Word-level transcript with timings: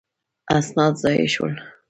اسناد 0.57 0.93
ضایع 1.03 1.25
شول. 1.33 1.53